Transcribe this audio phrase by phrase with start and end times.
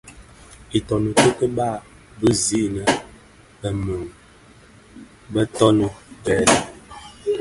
[0.77, 1.67] Itōnen kii keba
[2.19, 2.83] bi zi innë
[3.59, 4.03] bë-mun
[5.31, 5.87] bë toni
[6.23, 6.55] gènë.